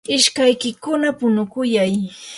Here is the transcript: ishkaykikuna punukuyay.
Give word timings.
ishkaykikuna 0.15 1.07
punukuyay. 1.19 1.93